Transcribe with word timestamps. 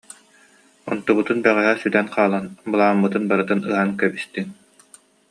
Онтубутун 0.91 1.37
бэҕэһээ 1.43 1.75
сүтэн 1.81 2.07
хаалан, 2.13 2.45
былааммытын 2.69 3.23
барытын 3.29 3.59
ыһан 3.69 3.89
кэбистиҥ 3.99 4.47